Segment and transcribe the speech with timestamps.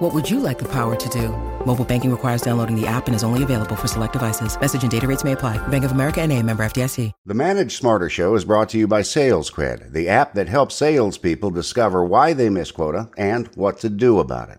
[0.00, 1.28] What would you like the power to do?
[1.66, 4.58] Mobile banking requires downloading the app and is only available for select devices.
[4.58, 5.58] Message and data rates may apply.
[5.68, 7.12] Bank of America and a member FDIC.
[7.26, 11.50] The Manage Smarter Show is brought to you by SalesCred, the app that helps salespeople
[11.50, 14.56] discover why they miss quota and what to do about it.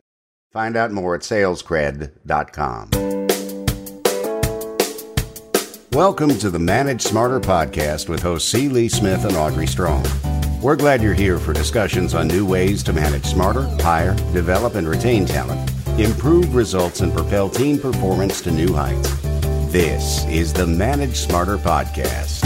[0.51, 2.91] Find out more at salescred.com.
[5.93, 8.69] Welcome to the Manage Smarter podcast with hosts C.
[8.69, 10.05] Lee Smith and Audrey Strong.
[10.61, 14.87] We're glad you're here for discussions on new ways to manage smarter, hire, develop, and
[14.87, 19.09] retain talent, improve results, and propel team performance to new heights.
[19.71, 22.43] This is the Manage Smarter podcast.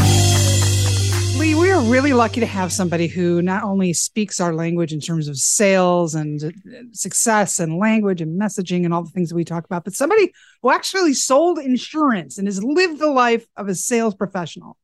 [1.37, 5.01] Lee, we are really lucky to have somebody who not only speaks our language in
[5.01, 6.51] terms of sales and uh,
[6.93, 10.31] success and language and messaging and all the things that we talk about, but somebody
[10.61, 14.77] who actually sold insurance and has lived the life of a sales professional.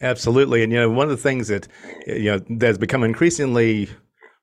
[0.00, 0.62] Absolutely.
[0.62, 1.68] And, you know, one of the things that,
[2.06, 3.88] you know, that's become increasingly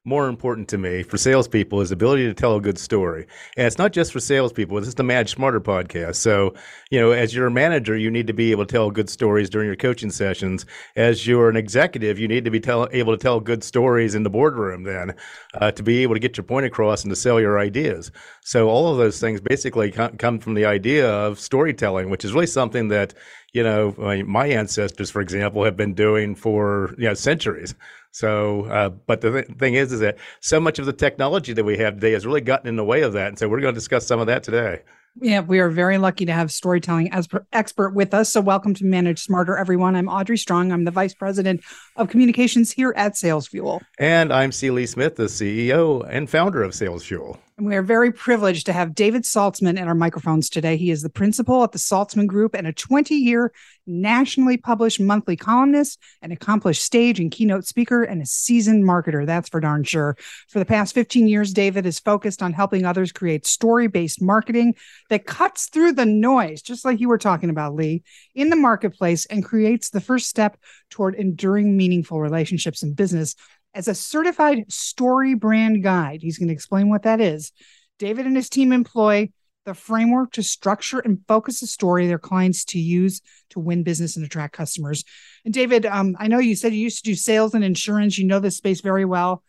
[0.06, 3.26] more important to me for salespeople is ability to tell a good story.
[3.56, 4.78] And it's not just for salespeople.
[4.78, 6.16] This is the Manage Smarter podcast.
[6.16, 6.56] So,
[6.92, 9.50] you know, as you're a manager, you need to be able to tell good stories
[9.50, 10.66] during your coaching sessions.
[10.98, 14.24] As you're an executive, you need to be tell, able to tell good stories in
[14.24, 15.16] the boardroom then
[15.54, 18.12] uh, to be able to get your point across and to sell your ideas.
[18.42, 22.48] So all of those things basically come from the idea of storytelling, which is really
[22.48, 23.14] something that,
[23.54, 23.96] you know,
[24.28, 27.74] my ancestors, for example, have been doing for, you know, centuries.
[28.14, 31.64] So, uh, but the th- thing is, is that so much of the technology that
[31.64, 33.30] we have today has really gotten in the way of that.
[33.30, 34.84] And so we're going to discuss some of that today.
[35.20, 38.32] Yeah, we are very lucky to have storytelling as per- expert with us.
[38.32, 39.96] So, welcome to Manage Smarter, everyone.
[39.96, 40.72] I'm Audrey Strong.
[40.72, 41.62] I'm the Vice President
[41.96, 43.82] of Communications here at SalesFuel.
[44.00, 44.72] And I'm C.
[44.72, 47.38] Lee Smith, the CEO and founder of SalesFuel.
[47.64, 50.76] We are very privileged to have David Saltzman at our microphones today.
[50.76, 53.54] He is the principal at the Saltzman Group and a 20 year
[53.88, 59.26] nationally published monthly columnist, an accomplished stage and keynote speaker, and a seasoned marketer.
[59.26, 60.18] That's for darn sure.
[60.50, 64.76] For the past 15 years, David is focused on helping others create story based marketing
[65.10, 68.04] that cuts through the noise, just like you were talking about, Lee,
[68.36, 70.58] in the marketplace and creates the first step
[70.90, 73.36] toward enduring, meaningful relationships in business
[73.74, 76.22] as a certified story brand guide.
[76.22, 77.52] He's going to explain what that is.
[78.00, 79.30] David and his team employ
[79.66, 84.18] the framework to structure and focus the story their clients to use to win business
[84.18, 85.04] and attract customers.
[85.46, 88.18] And David, um, I know you said you used to do sales and insurance.
[88.18, 89.44] You know this space very well.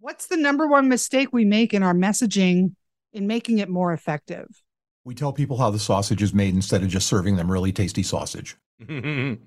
[0.00, 2.74] What's the number one mistake we make in our messaging
[3.12, 4.46] in making it more effective?
[5.04, 8.02] We tell people how the sausage is made instead of just serving them really tasty
[8.02, 8.56] sausage.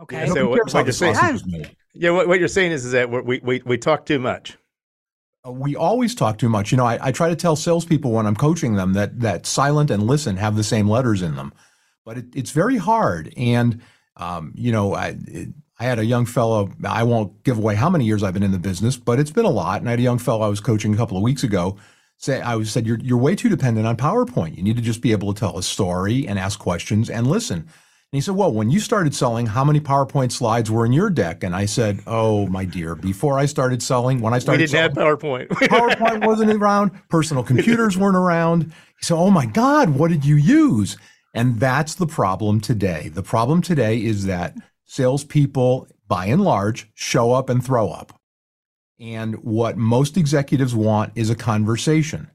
[0.00, 0.26] Okay.
[0.26, 1.40] Yeah, so what, what you're saying,
[1.98, 4.56] yeah, what, what, you're saying is, is that we, we, we talk too much.
[5.46, 6.70] Uh, we always talk too much.
[6.70, 9.90] You know, I, I try to tell salespeople when I'm coaching them that that silent
[9.90, 11.52] and listen have the same letters in them,
[12.04, 13.32] but it, it's very hard.
[13.36, 13.82] And
[14.16, 15.48] um, you know, I it,
[15.80, 16.70] I had a young fellow.
[16.84, 19.44] I won't give away how many years I've been in the business, but it's been
[19.44, 19.80] a lot.
[19.80, 21.76] And I had a young fellow I was coaching a couple of weeks ago.
[22.16, 24.56] Say, I was said, you're you're way too dependent on PowerPoint.
[24.56, 27.68] You need to just be able to tell a story and ask questions and listen.
[28.10, 31.10] And he said, Well, when you started selling, how many PowerPoint slides were in your
[31.10, 31.44] deck?
[31.44, 34.94] And I said, Oh, my dear, before I started selling, when I started We didn't
[34.94, 35.48] selling, have PowerPoint.
[35.68, 38.72] PowerPoint wasn't around, personal computers weren't around.
[38.98, 40.96] He said, Oh my God, what did you use?
[41.34, 43.10] And that's the problem today.
[43.10, 44.54] The problem today is that
[44.86, 48.18] salespeople, by and large, show up and throw up.
[48.98, 52.30] And what most executives want is a conversation.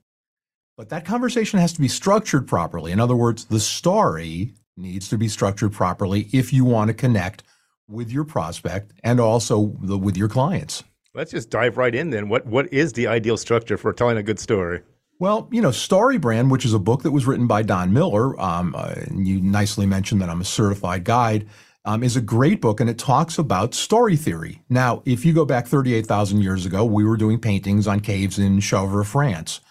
[0.78, 2.92] But that conversation has to be structured properly.
[2.92, 7.44] In other words, the story needs to be structured properly if you want to connect
[7.88, 10.84] with your prospect and also the, with your clients.
[11.14, 12.28] Let's just dive right in then.
[12.28, 14.82] What what is the ideal structure for telling a good story?
[15.20, 18.40] Well, you know, Story Brand, which is a book that was written by Don Miller,
[18.42, 21.48] um, uh, you nicely mentioned that I'm a certified guide,
[21.86, 24.62] um, is a great book and it talks about story theory.
[24.70, 28.60] Now, if you go back 38,000 years ago, we were doing paintings on caves in
[28.60, 29.62] Chauvet, France.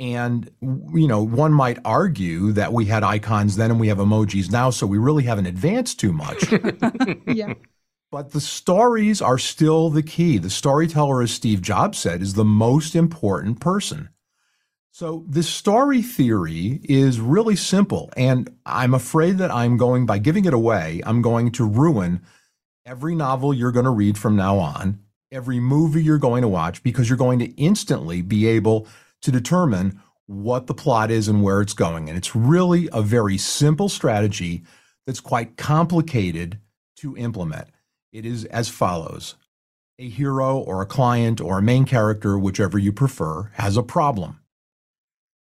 [0.00, 4.50] And, you know, one might argue that we had icons then and we have emojis
[4.50, 6.50] now, so we really haven't advanced too much.
[7.26, 7.52] yeah.
[8.10, 10.38] But the stories are still the key.
[10.38, 14.08] The storyteller, as Steve Jobs said, is the most important person.
[14.90, 18.10] So the story theory is really simple.
[18.16, 22.22] And I'm afraid that I'm going, by giving it away, I'm going to ruin
[22.86, 25.00] every novel you're going to read from now on,
[25.30, 28.88] every movie you're going to watch, because you're going to instantly be able
[29.22, 32.08] to determine what the plot is and where it's going.
[32.08, 34.62] And it's really a very simple strategy
[35.06, 36.60] that's quite complicated
[36.98, 37.68] to implement.
[38.12, 39.36] It is as follows
[39.98, 44.40] A hero or a client or a main character, whichever you prefer, has a problem.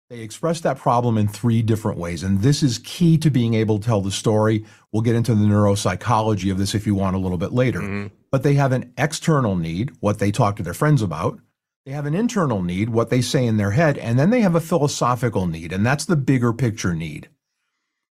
[0.09, 3.79] They express that problem in three different ways, and this is key to being able
[3.79, 4.65] to tell the story.
[4.91, 7.79] We'll get into the neuropsychology of this if you want a little bit later.
[7.79, 8.07] Mm-hmm.
[8.29, 11.39] But they have an external need, what they talk to their friends about.
[11.85, 14.55] They have an internal need, what they say in their head, and then they have
[14.55, 17.27] a philosophical need, and that's the bigger picture need.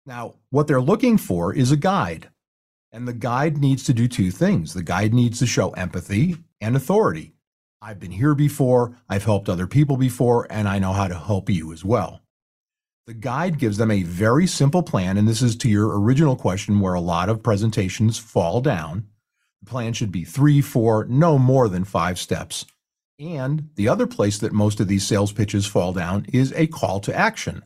[0.07, 2.29] Now, what they're looking for is a guide.
[2.91, 4.73] And the guide needs to do two things.
[4.73, 7.33] The guide needs to show empathy and authority.
[7.79, 11.47] I've been here before, I've helped other people before, and I know how to help
[11.47, 12.21] you as well.
[13.05, 16.79] The guide gives them a very simple plan, and this is to your original question
[16.79, 19.07] where a lot of presentations fall down.
[19.61, 22.65] The plan should be three, four, no more than five steps.
[23.19, 27.01] And the other place that most of these sales pitches fall down is a call
[27.01, 27.63] to action.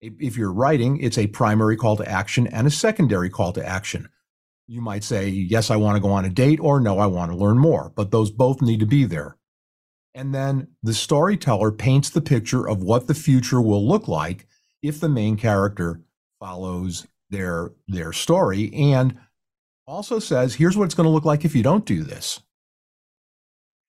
[0.00, 4.08] If you're writing, it's a primary call to action and a secondary call to action.
[4.68, 7.32] You might say, yes, I want to go on a date, or no, I want
[7.32, 9.36] to learn more, but those both need to be there.
[10.14, 14.46] And then the storyteller paints the picture of what the future will look like
[14.82, 16.02] if the main character
[16.38, 19.18] follows their, their story and
[19.86, 22.40] also says, here's what it's going to look like if you don't do this.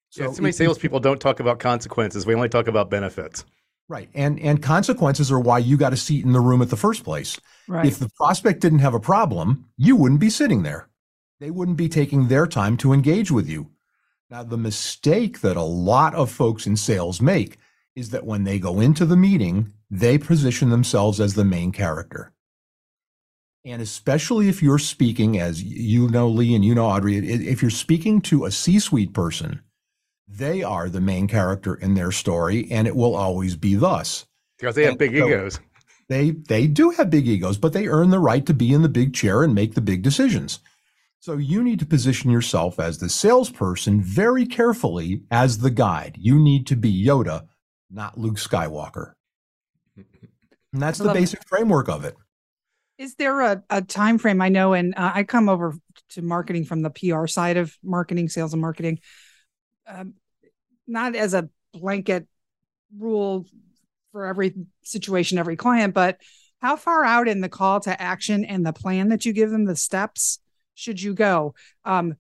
[0.10, 2.26] So yeah, too many salespeople don't talk about consequences.
[2.26, 3.46] We only talk about benefits.
[3.88, 4.10] Right.
[4.14, 7.04] And and consequences are why you got a seat in the room at the first
[7.04, 7.40] place.
[7.68, 7.86] Right.
[7.86, 10.90] If the prospect didn't have a problem, you wouldn't be sitting there.
[11.40, 13.72] They wouldn't be taking their time to engage with you.
[14.30, 17.58] Now, the mistake that a lot of folks in sales make
[17.96, 22.32] is that when they go into the meeting, they position themselves as the main character.
[23.66, 27.72] And especially if you're speaking, as you know, Lee, and you know, Audrey, if you're
[27.72, 29.62] speaking to a C suite person,
[30.30, 34.26] they are the main character in their story, and it will always be thus.
[34.58, 35.60] Because they have and big so egos.
[36.08, 38.90] They they do have big egos, but they earn the right to be in the
[38.90, 40.60] big chair and make the big decisions.
[41.20, 46.18] So you need to position yourself as the salesperson very carefully as the guide.
[46.20, 47.48] You need to be Yoda,
[47.92, 49.14] not Luke Skywalker.
[50.72, 52.16] And that's the basic framework of it.
[53.00, 54.40] Is there a, a time frame?
[54.40, 55.74] I know, and uh, I come over
[56.10, 59.00] to marketing from the PR side of marketing, sales and marketing
[59.90, 60.14] um,
[60.88, 62.28] not as a blanket
[62.98, 63.46] rule
[64.12, 64.54] for every
[64.84, 66.18] situation, every client, but
[66.62, 69.66] how far out in the call to action and the plan that you give them,
[69.66, 70.40] the steps
[70.74, 71.54] should you go?
[71.86, 72.16] Um,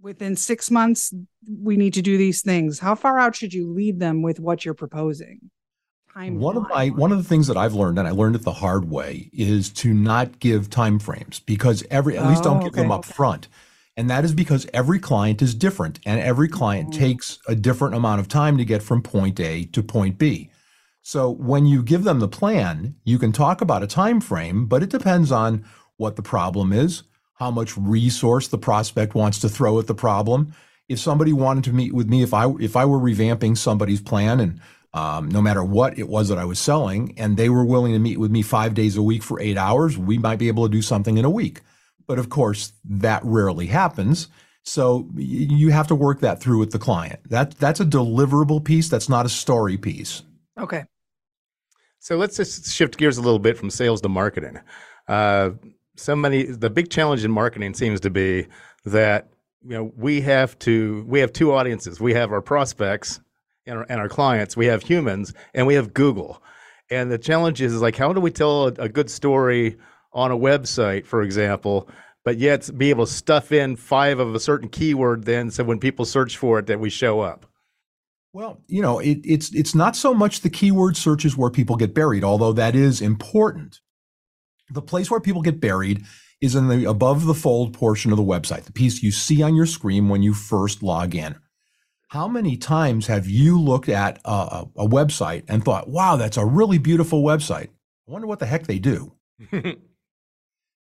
[0.00, 1.12] within six months,
[1.48, 2.78] we need to do these things.
[2.78, 5.50] How far out should you lead them with what you're proposing?
[6.12, 8.42] Time one of my one of the things that I've learned, and I learned it
[8.42, 12.60] the hard way, is to not give time frames because every at least oh, don't
[12.60, 12.82] give okay.
[12.82, 13.48] them up front
[13.96, 17.00] and that is because every client is different and every client mm-hmm.
[17.00, 20.50] takes a different amount of time to get from point A to point B.
[21.02, 24.82] So when you give them the plan, you can talk about a time frame, but
[24.82, 25.64] it depends on
[25.96, 27.02] what the problem is,
[27.34, 30.54] how much resource the prospect wants to throw at the problem.
[30.88, 34.40] If somebody wanted to meet with me, if I if I were revamping somebody's plan
[34.40, 34.60] and
[34.94, 37.98] um, no matter what it was that I was selling, and they were willing to
[37.98, 40.72] meet with me five days a week for eight hours, we might be able to
[40.72, 41.62] do something in a week.
[42.06, 44.28] But of course, that rarely happens.
[44.62, 47.20] So you have to work that through with the client.
[47.28, 48.88] That that's a deliverable piece.
[48.88, 50.22] That's not a story piece.
[50.58, 50.84] Okay.
[51.98, 54.58] So let's just shift gears a little bit from sales to marketing.
[55.06, 55.50] Uh,
[55.96, 58.46] so many the big challenge in marketing seems to be
[58.84, 59.28] that
[59.62, 62.00] you know we have to we have two audiences.
[62.00, 63.20] We have our prospects
[63.66, 64.56] and our, and our clients.
[64.56, 66.42] We have humans and we have Google.
[66.90, 69.76] And the challenge is, is like how do we tell a, a good story
[70.14, 71.88] on a website, for example,
[72.24, 75.78] but yet be able to stuff in five of a certain keyword then so when
[75.78, 77.46] people search for it that we show up.
[78.32, 81.94] Well, you know, it, it's it's not so much the keyword searches where people get
[81.94, 83.80] buried, although that is important.
[84.70, 86.04] The place where people get buried
[86.40, 89.54] is in the above the fold portion of the website, the piece you see on
[89.54, 91.36] your screen when you first log in.
[92.08, 96.44] How many times have you looked at a, a website and thought, wow, that's a
[96.44, 97.68] really beautiful website?
[98.08, 99.14] I wonder what the heck they do.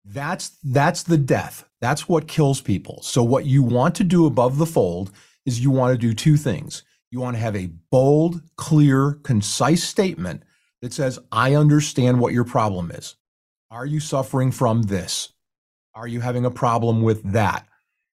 [0.04, 1.64] That's that's the death.
[1.80, 3.00] That's what kills people.
[3.02, 5.12] So what you want to do above the fold
[5.46, 6.82] is you want to do two things.
[7.10, 10.42] You want to have a bold, clear, concise statement
[10.80, 13.16] that says, "I understand what your problem is.
[13.70, 15.32] Are you suffering from this?
[15.94, 17.68] Are you having a problem with that?"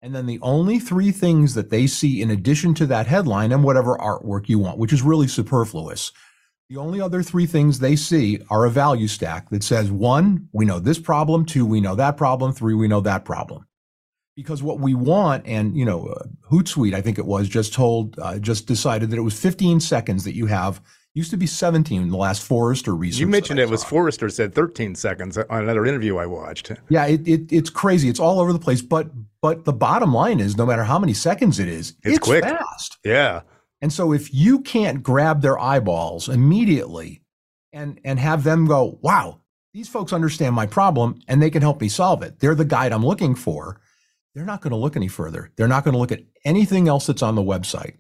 [0.01, 3.65] And then the only three things that they see in addition to that headline and
[3.65, 6.13] whatever artwork you want, which is really superfluous,
[6.69, 10.65] the only other three things they see are a value stack that says one, we
[10.65, 13.67] know this problem, two, we know that problem, three, we know that problem.
[14.37, 18.19] Because what we want, and you know, uh, Hootsuite, I think it was, just told,
[18.19, 20.81] uh, just decided that it was 15 seconds that you have
[21.17, 23.21] Used to be 17 in the last Forrester research.
[23.21, 26.73] You mentioned it was Forrester said 13 seconds on another interview I watched.
[26.89, 28.09] Yeah, it, it, it's crazy.
[28.09, 28.83] It's all over the place.
[28.83, 32.19] But but the bottom line is, no matter how many seconds it is, it's, it's
[32.19, 32.43] quick.
[32.43, 32.99] fast.
[33.05, 33.43] Yeah.
[33.85, 37.21] And so if you can't grab their eyeballs immediately
[37.71, 39.43] and and have them go, wow,
[39.75, 42.39] these folks understand my problem and they can help me solve it.
[42.39, 43.83] They're the guide I'm looking for.
[44.35, 45.51] They're not going to look any further.
[45.57, 47.97] They're not going to look at anything else that's on the website.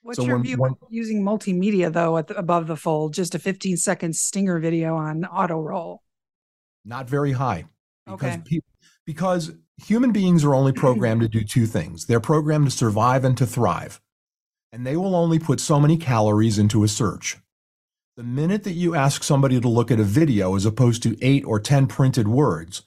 [0.00, 3.12] What's so your when, view when, using multimedia though at the, above the fold?
[3.12, 6.02] Just a 15 second stinger video on auto roll.
[6.82, 7.66] Not very high.
[8.06, 8.42] Because okay.
[8.46, 12.06] Pe- because human beings are only programmed to do two things.
[12.06, 14.00] They're programmed to survive and to thrive.
[14.72, 17.38] And they will only put so many calories into a search.
[18.16, 21.44] The minute that you ask somebody to look at a video as opposed to 8
[21.44, 22.82] or 10 printed words,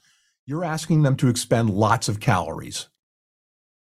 [0.46, 2.88] you're asking them to expend lots of calories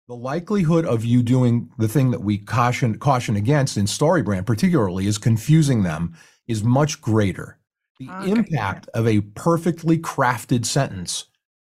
[0.08, 5.08] the likelihood of you doing the thing that we caution caution against in StoryBrand particularly
[5.08, 6.16] is confusing them
[6.48, 7.58] is much greater.
[8.00, 8.32] The okay.
[8.32, 11.26] impact of a perfectly crafted sentence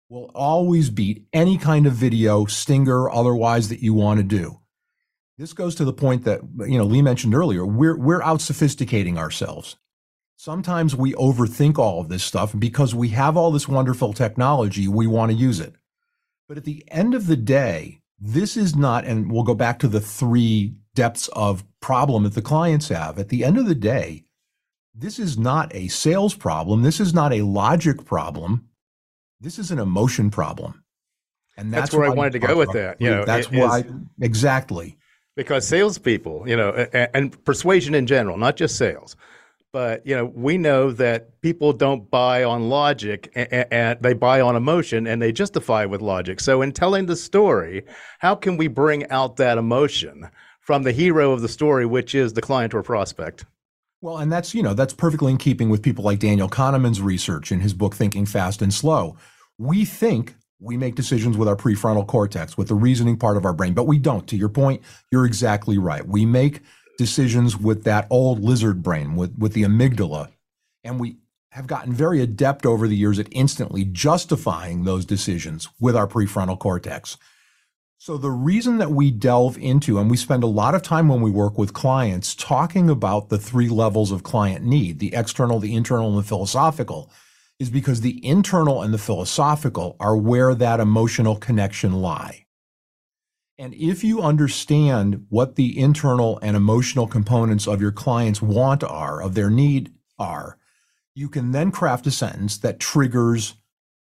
[0.09, 4.58] will always beat any kind of video, stinger, otherwise that you want to do.
[5.39, 7.65] This goes to the point that you know Lee mentioned earlier.
[7.65, 9.77] We're we're out sophisticating ourselves.
[10.35, 15.07] Sometimes we overthink all of this stuff because we have all this wonderful technology, we
[15.07, 15.75] want to use it.
[16.49, 19.87] But at the end of the day, this is not, and we'll go back to
[19.87, 23.17] the three depths of problem that the clients have.
[23.17, 24.25] At the end of the day,
[24.93, 26.81] this is not a sales problem.
[26.81, 28.67] This is not a logic problem.
[29.39, 30.83] This is an emotion problem.
[31.55, 32.99] And that's, that's where I wanted to go with that.
[32.99, 33.85] You know, that's why
[34.19, 34.97] exactly.
[35.39, 39.15] Because salespeople, you know, and, and persuasion in general, not just sales,
[39.71, 44.41] but you know we know that people don't buy on logic and, and, they buy
[44.41, 46.39] on emotion and they justify with logic.
[46.39, 47.85] So in telling the story
[48.19, 50.29] how can we bring out that emotion
[50.59, 53.45] from the hero of the story which is the client or prospect?
[54.01, 57.51] Well and that's you know that's perfectly in keeping with people like daniel kahneman's research
[57.51, 59.17] in his book thinking fast and slow.
[59.57, 63.53] We think we make decisions with our prefrontal cortex with the reasoning part of our
[63.53, 66.61] brain but we don't to your point you're exactly right we make
[66.99, 70.27] decisions with that old lizard brain, with, with the amygdala.
[70.83, 71.15] And we
[71.51, 76.59] have gotten very adept over the years at instantly justifying those decisions with our prefrontal
[76.59, 77.17] cortex.
[77.97, 81.21] So, the reason that we delve into, and we spend a lot of time when
[81.21, 85.75] we work with clients talking about the three levels of client need the external, the
[85.75, 87.09] internal, and the philosophical
[87.59, 92.45] is because the internal and the philosophical are where that emotional connection lie.
[93.57, 99.21] And if you understand what the internal and emotional components of your client's want are,
[99.21, 100.57] of their need are,
[101.13, 103.55] you can then craft a sentence that triggers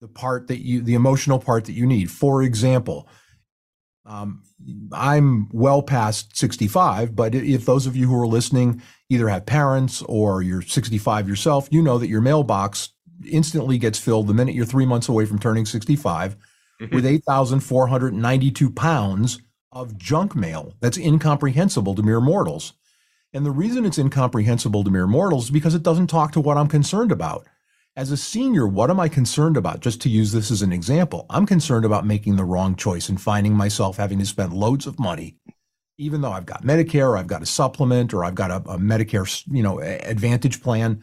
[0.00, 2.08] the part that you, the emotional part that you need.
[2.08, 3.08] For example,
[4.06, 4.44] um,
[4.92, 10.02] I'm well past 65, but if those of you who are listening either have parents
[10.02, 12.90] or you're 65 yourself, you know that your mailbox
[13.26, 16.36] instantly gets filled the minute you're three months away from turning 65
[16.80, 16.94] mm-hmm.
[16.94, 19.40] with 8,492 pounds
[19.72, 22.74] of junk mail that's incomprehensible to mere mortals.
[23.32, 26.58] And the reason it's incomprehensible to mere mortals is because it doesn't talk to what
[26.58, 27.46] I'm concerned about.
[27.96, 29.80] As a senior, what am I concerned about?
[29.80, 33.20] Just to use this as an example, I'm concerned about making the wrong choice and
[33.20, 35.36] finding myself having to spend loads of money,
[35.98, 38.78] even though I've got Medicare, or I've got a supplement, or I've got a, a
[38.78, 41.02] Medicare, you know, Advantage plan.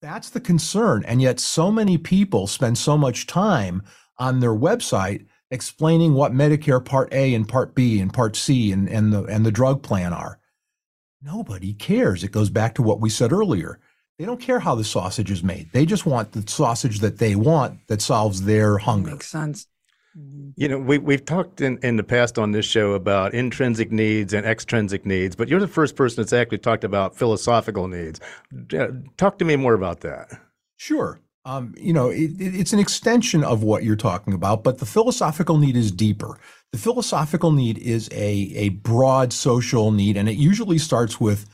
[0.00, 1.04] That's the concern.
[1.06, 3.82] And yet, so many people spend so much time
[4.18, 8.88] on their website explaining what Medicare Part A and Part B and Part C and,
[8.88, 10.38] and the and the drug plan are.
[11.22, 12.22] Nobody cares.
[12.22, 13.80] It goes back to what we said earlier.
[14.18, 15.70] They don't care how the sausage is made.
[15.72, 19.12] They just want the sausage that they want that solves their hunger.
[19.12, 19.66] Makes sense.
[20.56, 24.34] You know, we, we've talked in, in the past on this show about intrinsic needs
[24.34, 28.18] and extrinsic needs, but you're the first person that's actually talked about philosophical needs.
[29.16, 30.32] Talk to me more about that.
[30.76, 31.20] Sure.
[31.44, 35.58] Um, you know, it, it's an extension of what you're talking about, but the philosophical
[35.58, 36.36] need is deeper.
[36.72, 41.48] The philosophical need is a, a broad social need, and it usually starts with,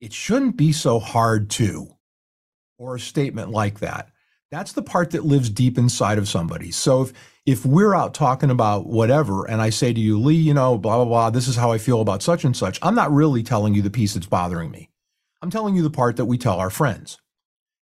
[0.00, 1.88] it shouldn't be so hard to,
[2.78, 4.10] or a statement like that.
[4.50, 6.70] That's the part that lives deep inside of somebody.
[6.70, 7.12] So if,
[7.48, 10.96] if we're out talking about whatever, and I say to you, Lee, you know, blah,
[10.96, 13.72] blah, blah, this is how I feel about such and such, I'm not really telling
[13.72, 14.90] you the piece that's bothering me.
[15.40, 17.16] I'm telling you the part that we tell our friends.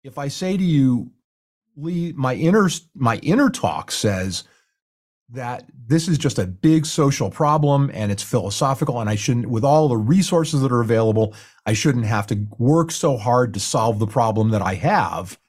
[0.03, 1.11] If I say to you,
[1.77, 4.43] Lee, my inner my inner talk says
[5.29, 9.63] that this is just a big social problem and it's philosophical and I shouldn't with
[9.63, 11.33] all the resources that are available,
[11.65, 15.39] I shouldn't have to work so hard to solve the problem that I have.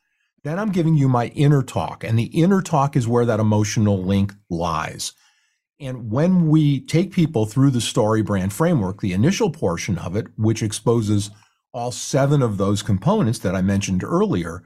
[0.45, 4.05] Then I'm giving you my inner talk and the inner talk is where that emotional
[4.05, 5.15] link lies.
[5.81, 10.27] And when we take people through the story brand framework, the initial portion of it,
[10.37, 11.31] which exposes
[11.73, 14.63] all seven of those components that I mentioned earlier,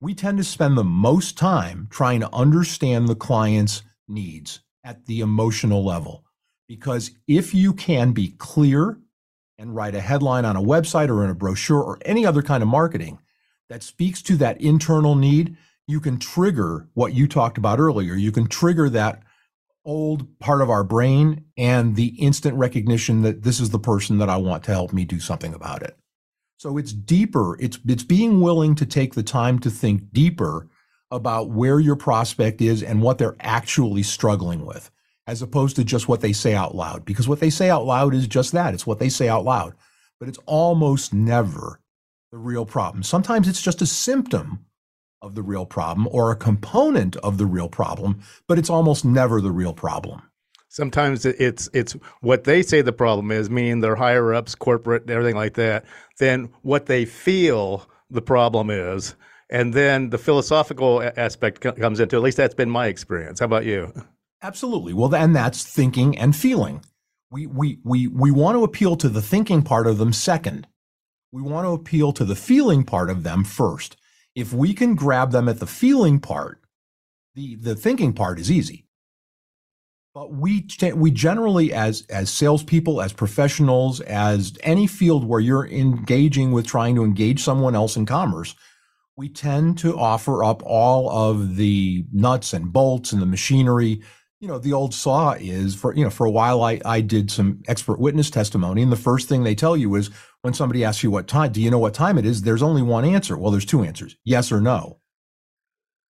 [0.00, 5.20] we tend to spend the most time trying to understand the client's needs at the
[5.20, 6.24] emotional level.
[6.68, 8.98] Because if you can be clear
[9.58, 12.62] and write a headline on a website or in a brochure or any other kind
[12.62, 13.18] of marketing
[13.72, 18.14] that speaks to that internal need, you can trigger what you talked about earlier.
[18.14, 19.22] You can trigger that
[19.86, 24.28] old part of our brain and the instant recognition that this is the person that
[24.28, 25.96] I want to help me do something about it.
[26.58, 27.56] So it's deeper.
[27.60, 30.68] It's it's being willing to take the time to think deeper
[31.10, 34.90] about where your prospect is and what they're actually struggling with,
[35.26, 37.06] as opposed to just what they say out loud.
[37.06, 38.74] Because what they say out loud is just that.
[38.74, 39.72] It's what they say out loud.
[40.20, 41.80] But it's almost never
[42.32, 43.02] the real problem.
[43.02, 44.64] Sometimes it's just a symptom
[45.20, 49.40] of the real problem or a component of the real problem, but it's almost never
[49.40, 50.22] the real problem.
[50.68, 55.36] Sometimes it's it's what they say the problem is, meaning their higher ups, corporate, everything
[55.36, 55.84] like that,
[56.18, 59.14] than what they feel the problem is,
[59.50, 62.16] and then the philosophical aspect comes into.
[62.16, 63.40] At least that's been my experience.
[63.40, 63.92] How about you?
[64.40, 64.94] Absolutely.
[64.94, 66.82] Well, and that's thinking and feeling.
[67.30, 70.66] We we we we want to appeal to the thinking part of them second.
[71.32, 73.96] We want to appeal to the feeling part of them first
[74.34, 76.60] if we can grab them at the feeling part,
[77.34, 78.86] the, the thinking part is easy.
[80.14, 86.52] But we we generally, as as salespeople, as professionals, as any field where you're engaging
[86.52, 88.54] with trying to engage someone else in commerce,
[89.16, 94.02] we tend to offer up all of the nuts and bolts and the machinery.
[94.42, 97.30] You know, the old saw is for you know for a while I I did
[97.30, 101.04] some expert witness testimony, and the first thing they tell you is when somebody asks
[101.04, 102.42] you what time, do you know what time it is?
[102.42, 103.38] There's only one answer.
[103.38, 104.98] Well, there's two answers yes or no.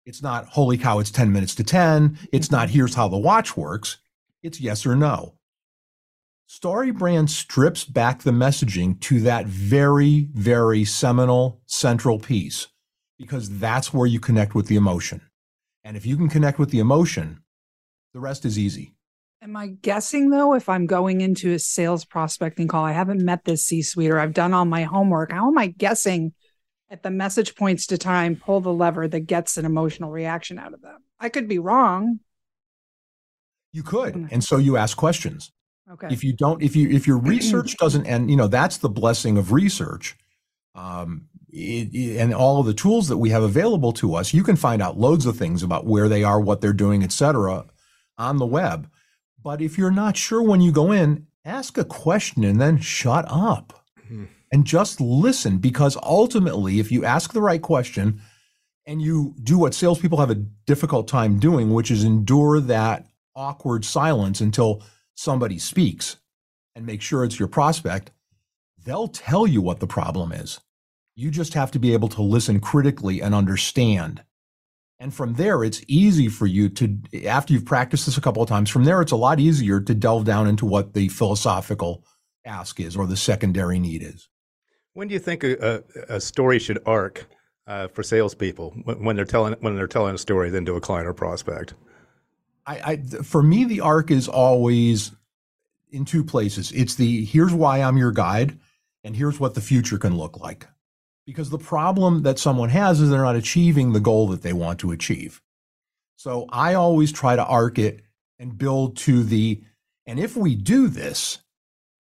[0.07, 2.19] It's not, holy cow, it's 10 minutes to 10.
[2.33, 2.75] It's not, mm-hmm.
[2.75, 3.99] here's how the watch works.
[4.43, 5.35] It's yes or no.
[6.49, 12.69] StoryBrand strips back the messaging to that very, very seminal central piece
[13.19, 15.21] because that's where you connect with the emotion.
[15.85, 17.42] And if you can connect with the emotion,
[18.13, 18.95] the rest is easy.
[19.43, 23.45] Am I guessing though, if I'm going into a sales prospecting call, I haven't met
[23.45, 26.33] this C suite or I've done all my homework, how am I guessing
[26.91, 30.75] at the message points to time, pull the lever that gets an emotional reaction out
[30.75, 30.99] of them?
[31.19, 32.21] I could be wrong.
[33.73, 34.29] You could.
[34.31, 35.51] And so you ask questions.
[35.91, 36.09] Okay.
[36.11, 39.39] If you don't, if you, if your research doesn't, and you know, that's the blessing
[39.39, 40.17] of research.
[40.75, 44.43] Um, it, it, and all of the tools that we have available to us, you
[44.43, 47.67] can find out loads of things about where they are, what they're doing, et cetera,
[48.19, 48.89] on the web.
[49.43, 53.25] But if you're not sure when you go in, ask a question and then shut
[53.29, 54.25] up mm-hmm.
[54.53, 55.59] and just listen.
[55.59, 58.21] Because ultimately, if you ask the right question
[58.87, 63.85] and you do what salespeople have a difficult time doing, which is endure that awkward
[63.85, 64.83] silence until
[65.15, 66.17] somebody speaks
[66.75, 68.11] and make sure it's your prospect,
[68.85, 70.61] they'll tell you what the problem is.
[71.15, 74.23] You just have to be able to listen critically and understand
[75.03, 78.49] and from there, it's easy for you to, after you've practiced this a couple of
[78.49, 82.05] times, from there, it's a lot easier to delve down into what the philosophical
[82.45, 84.29] ask is or the secondary need is.
[84.93, 87.27] When do you think a, a, a story should arc
[87.67, 91.09] uh, for salespeople when they're telling when they're telling a story then to a client
[91.09, 91.75] or prospect?
[92.65, 95.11] I, I for me, the arc is always
[95.91, 96.71] in two places.
[96.71, 98.57] It's the here's why I'm your guide,
[99.03, 100.69] and here's what the future can look like.
[101.27, 104.81] Because the problem that someone has is they're not achieving the goal that they want
[104.81, 105.41] to achieve.
[106.17, 108.03] So I always try to arc it
[108.39, 109.63] and build to the,
[110.07, 111.39] and if we do this,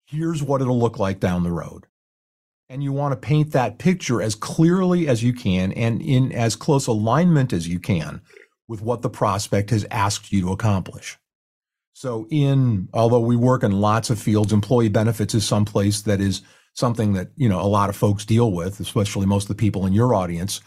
[0.05, 1.88] here's what it'll look like down the road.
[2.69, 6.55] And you want to paint that picture as clearly as you can and in as
[6.55, 8.21] close alignment as you can
[8.67, 11.17] with what the prospect has asked you to accomplish.
[11.93, 16.41] So in, although we work in lots of fields, employee benefits is someplace that is
[16.73, 19.86] something that you know a lot of folks deal with, especially most of the people
[19.86, 20.62] in your audience.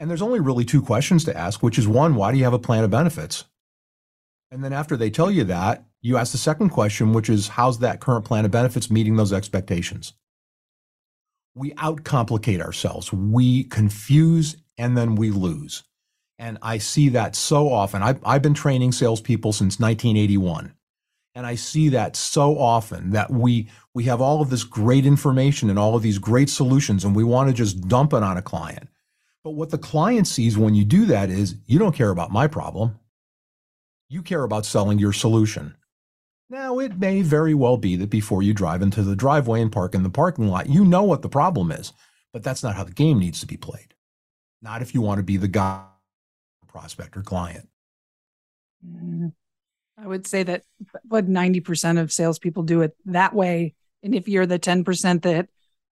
[0.00, 2.52] And there's only really two questions to ask, which is one, why do you have
[2.52, 3.44] a plan of benefits?
[4.50, 7.78] And then after they tell you that, you ask the second question, which is how's
[7.78, 10.12] that current plan of benefits meeting those expectations?
[11.54, 13.12] We outcomplicate ourselves.
[13.12, 15.84] We confuse and then we lose.
[16.38, 18.02] And I see that so often.
[18.02, 20.74] I've, I've been training salespeople since 1981.
[21.34, 25.70] And I see that so often that we we have all of this great information
[25.70, 28.42] and all of these great solutions and we want to just dump it on a
[28.42, 28.88] client.
[29.42, 32.46] But what the client sees when you do that is you don't care about my
[32.46, 32.98] problem.
[34.08, 35.74] You care about selling your solution.
[36.50, 39.94] Now, it may very well be that before you drive into the driveway and park
[39.94, 41.94] in the parking lot, you know what the problem is,
[42.30, 43.94] but that's not how the game needs to be played.
[44.60, 45.82] Not if you want to be the guy,
[46.68, 47.68] prospect, or client.
[48.86, 49.28] Mm-hmm.
[49.98, 50.62] I would say that
[51.04, 53.74] what 90% of salespeople do it that way.
[54.02, 55.48] And if you're the 10% that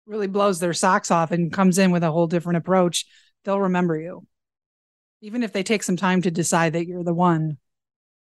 [0.07, 3.07] really blows their socks off and comes in with a whole different approach,
[3.45, 4.27] they'll remember you.
[5.21, 7.59] Even if they take some time to decide that you're the one.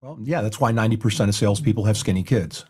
[0.01, 2.65] Well, yeah, that's why 90% of salespeople have skinny kids.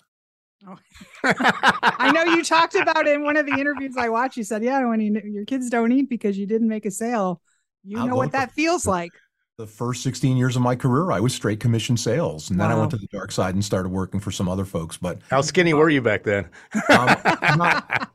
[0.67, 0.77] Oh.
[1.23, 4.38] I know you talked about it in one of the interviews I watched.
[4.38, 7.41] You said, "Yeah, when you, your kids don't eat because you didn't make a sale,
[7.84, 9.12] you I'll know what that for- feels like."
[9.57, 12.49] The first 16 years of my career, I was straight commission sales.
[12.49, 14.97] And then I went to the dark side and started working for some other folks.
[14.97, 16.45] But How skinny were you back then?
[16.89, 17.15] um,
[17.57, 18.09] not-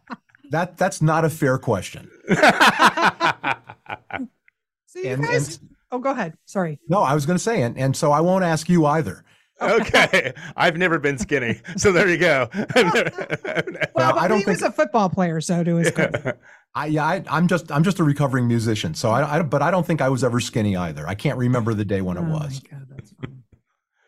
[0.50, 2.10] that that's not a fair question.
[4.90, 6.32] So you And, guys, and oh, go ahead.
[6.46, 6.78] Sorry.
[6.88, 9.22] no, I was going to say, and, and so I won't ask you either.
[9.80, 12.48] okay, I've never been skinny, so there you go.
[13.94, 16.38] Well, I don't he was think- a football player, so to his credit.
[16.74, 19.70] I, yeah, I, I'm just I'm just a recovering musician, so I, I but I
[19.72, 21.06] don't think I was ever skinny either.
[21.08, 22.60] I can't remember the day when it Oh, my was.
[22.60, 23.12] God, that's.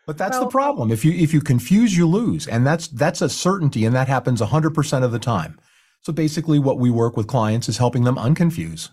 [0.07, 0.91] But that's Well- the problem.
[0.91, 4.39] If you if you confuse, you lose, and that's that's a certainty, and that happens
[4.39, 5.59] 100 percent of the time.
[6.01, 8.89] So basically, what we work with clients is helping them unconfuse.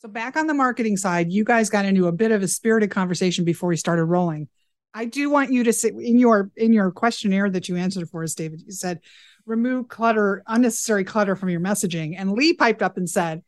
[0.00, 2.90] So back on the marketing side, you guys got into a bit of a spirited
[2.90, 4.48] conversation before we started rolling.
[4.98, 8.24] I do want you to say in your in your questionnaire that you answered for
[8.24, 8.62] us, David.
[8.66, 8.98] You said
[9.46, 12.16] remove clutter, unnecessary clutter from your messaging.
[12.18, 13.44] And Lee piped up and said,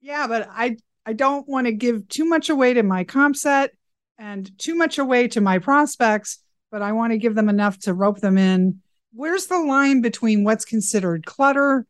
[0.00, 3.70] "Yeah, but I I don't want to give too much away to my comp set
[4.18, 6.40] and too much away to my prospects,
[6.72, 8.80] but I want to give them enough to rope them in."
[9.12, 11.86] Where's the line between what's considered clutter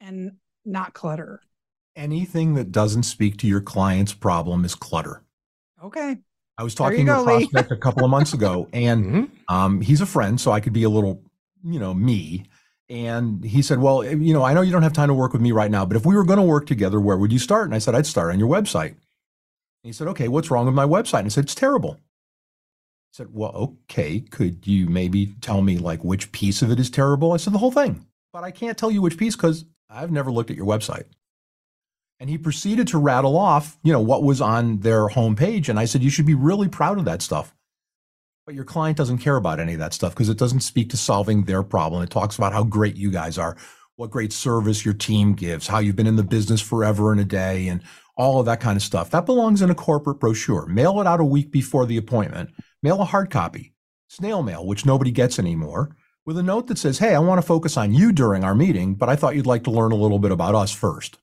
[0.00, 1.42] and not clutter?
[1.96, 5.24] Anything that doesn't speak to your client's problem is clutter.
[5.82, 6.18] Okay.
[6.60, 7.46] I was talking to a go, Lee.
[7.48, 9.30] prospect a couple of months ago, and Mhm.
[9.48, 11.22] um, he's a friend, so I could be a little,
[11.64, 12.44] you know, me.
[12.90, 15.32] And he said, "Well, eh, you know, I know you don't have time to work
[15.32, 17.38] with me right now, but if we were going to work together, where would you
[17.38, 20.66] start?" And I said, "I'd start on your website." And he said, "Okay, what's wrong
[20.66, 25.34] with my website?" And I said, "It's terrible." I said, "Well, okay, could you maybe
[25.40, 28.44] tell me like which piece of it is terrible?" I said, "The whole thing." But
[28.44, 31.04] I can't tell you which piece because I've never looked at your website.
[32.20, 35.70] And he proceeded to rattle off, you know, what was on their homepage.
[35.70, 37.54] And I said, you should be really proud of that stuff.
[38.44, 40.98] But your client doesn't care about any of that stuff because it doesn't speak to
[40.98, 42.02] solving their problem.
[42.02, 43.56] It talks about how great you guys are,
[43.96, 47.24] what great service your team gives, how you've been in the business forever and a
[47.24, 47.82] day, and
[48.16, 49.10] all of that kind of stuff.
[49.10, 50.66] That belongs in a corporate brochure.
[50.66, 52.50] Mail it out a week before the appointment.
[52.82, 53.72] Mail a hard copy,
[54.08, 57.46] snail mail, which nobody gets anymore, with a note that says, Hey, I want to
[57.46, 60.18] focus on you during our meeting, but I thought you'd like to learn a little
[60.18, 61.18] bit about us first.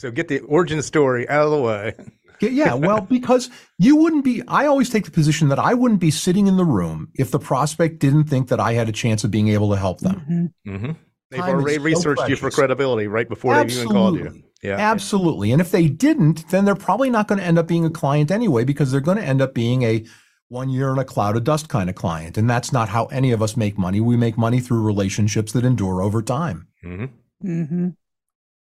[0.00, 1.94] So get the origin story out of the way.
[2.40, 6.00] Yeah, Yeah, well, because you wouldn't be, I always take the position that I wouldn't
[6.00, 9.24] be sitting in the room if the prospect didn't think that I had a chance
[9.24, 10.52] of being able to help them.
[10.66, 10.78] Mhm.
[10.78, 10.92] hmm
[11.30, 14.24] They've Time is already so researched you for credibility right before they even called you.
[14.24, 14.44] Absolutely.
[14.62, 14.76] Yeah.
[14.78, 15.52] Absolutely.
[15.52, 18.30] And if they didn't, then they're probably not going to end up being a client
[18.30, 20.04] anyway, because they're going to end up being a
[20.48, 22.38] one year in a cloud of dust kind of client.
[22.38, 24.00] And that's not how any of us make money.
[24.00, 26.68] We make money through relationships that endure over time.
[26.82, 27.04] hmm
[27.44, 27.88] Mm-hmm.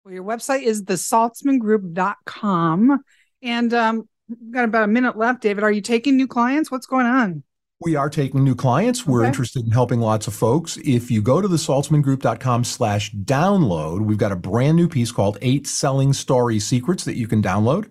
[0.05, 3.03] Well, your website is thesaltzmangroup.com.
[3.41, 5.41] And um, we've got about a minute left.
[5.41, 6.69] David, are you taking new clients?
[6.69, 7.41] What's going on?
[7.81, 9.07] We are taking new clients.
[9.07, 9.29] We're Okay.
[9.29, 10.77] interested in helping lots of folks.
[10.77, 15.39] If you go to the saltzmangroup.com slash download, we've got a brand new piece called
[15.41, 17.89] Eight Selling Story Secrets that you can download.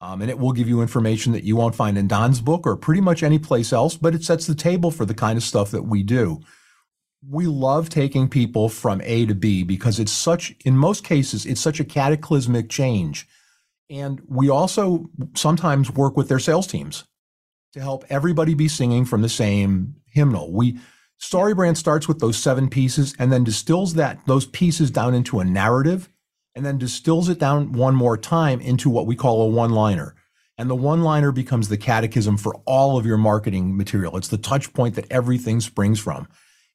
[0.00, 2.76] Um, and it will give you information that you won't find in Don's book or
[2.76, 5.70] pretty much any place else, but it sets the table for the kind of stuff
[5.70, 6.40] that we do.
[7.28, 11.60] We love taking people from A to B because it's such, in most cases, it's
[11.60, 13.26] such a cataclysmic change.
[13.90, 17.04] And we also sometimes work with their sales teams
[17.72, 20.52] to help everybody be singing from the same hymnal.
[20.52, 20.78] We
[21.20, 25.44] StoryBrand starts with those seven pieces and then distills that those pieces down into a
[25.44, 26.08] narrative
[26.54, 30.14] and then distills it down one more time into what we call a one-liner.
[30.58, 34.16] And the one-liner becomes the catechism for all of your marketing material.
[34.16, 36.28] It's the touch point that everything springs from.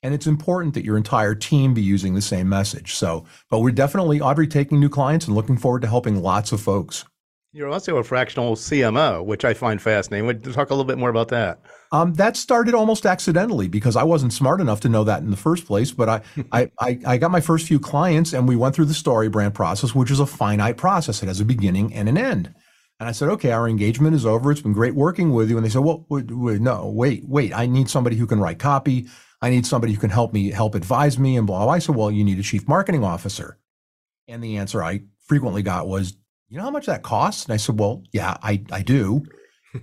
[0.03, 2.95] And it's important that your entire team be using the same message.
[2.95, 6.59] So, but we're definitely Audrey taking new clients and looking forward to helping lots of
[6.59, 7.05] folks.
[7.53, 10.25] You're also a fractional CMO, which I find fascinating.
[10.25, 11.59] Would you talk a little bit more about that?
[11.91, 15.37] Um, that started almost accidentally because I wasn't smart enough to know that in the
[15.37, 15.91] first place.
[15.91, 18.93] But I, I, I, I got my first few clients and we went through the
[18.93, 21.21] story brand process, which is a finite process.
[21.21, 22.55] It has a beginning and an end.
[23.01, 24.51] And I said, okay, our engagement is over.
[24.51, 25.57] It's been great working with you.
[25.57, 27.51] And they said, well, wait, wait, no, wait, wait.
[27.53, 29.07] I need somebody who can write copy.
[29.41, 31.63] I need somebody who can help me, help advise me and blah.
[31.65, 31.73] blah.
[31.73, 33.57] I said, well, you need a chief marketing officer.
[34.27, 36.15] And the answer I frequently got was,
[36.49, 37.45] you know how much that costs?
[37.45, 39.23] And I said, well, yeah, I, I do.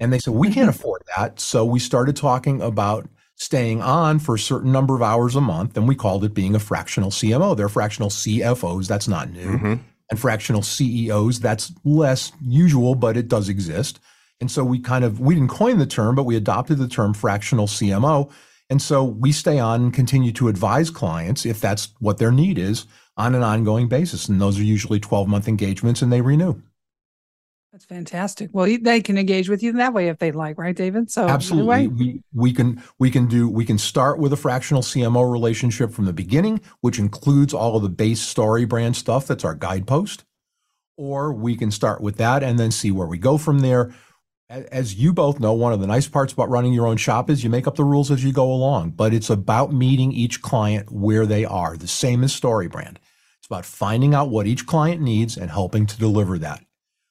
[0.00, 1.40] And they said, we can't afford that.
[1.40, 5.76] So we started talking about staying on for a certain number of hours a month.
[5.76, 7.56] And we called it being a fractional CMO.
[7.56, 8.86] They're fractional CFOs.
[8.86, 9.46] That's not new.
[9.58, 9.80] Mhm.
[10.10, 11.40] And fractional CEOs.
[11.40, 13.98] That's less usual, but it does exist.
[14.40, 17.12] And so we kind of, we didn't coin the term, but we adopted the term
[17.14, 18.30] fractional CMO.
[18.70, 22.58] And so we stay on and continue to advise clients if that's what their need
[22.58, 24.28] is on an ongoing basis.
[24.28, 26.60] And those are usually 12 month engagements and they renew.
[27.72, 28.50] That's fantastic.
[28.52, 31.10] Well, they can engage with you that way if they'd like, right, David?
[31.10, 35.30] So absolutely, we we can we can do we can start with a fractional CMO
[35.30, 39.26] relationship from the beginning, which includes all of the base story brand stuff.
[39.26, 40.24] That's our guidepost,
[40.96, 43.94] or we can start with that and then see where we go from there.
[44.50, 47.44] As you both know, one of the nice parts about running your own shop is
[47.44, 48.92] you make up the rules as you go along.
[48.92, 51.76] But it's about meeting each client where they are.
[51.76, 52.98] The same as story brand.
[53.38, 56.64] It's about finding out what each client needs and helping to deliver that.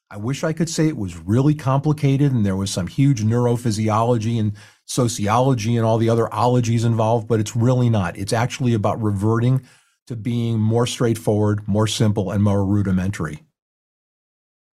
[0.10, 4.40] I wish I could say it was really complicated and there was some huge neurophysiology
[4.40, 4.54] and
[4.86, 8.18] sociology and all the other ologies involved, but it's really not.
[8.18, 9.62] It's actually about reverting
[10.08, 13.44] to being more straightforward, more simple, and more rudimentary.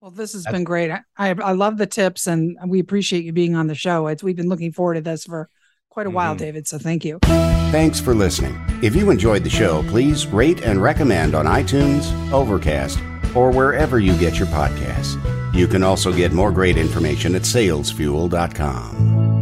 [0.03, 0.91] Well, this has That's, been great.
[0.91, 4.09] I, I love the tips and we appreciate you being on the show.
[4.09, 5.49] It's we've been looking forward to this for
[5.91, 6.17] quite a mm-hmm.
[6.17, 6.67] while, David.
[6.67, 7.21] So thank you.
[7.23, 8.61] Thanks for listening.
[8.83, 12.99] If you enjoyed the show, please rate and recommend on iTunes, Overcast,
[13.37, 15.15] or wherever you get your podcasts.
[15.55, 19.41] You can also get more great information at salesfuel.com.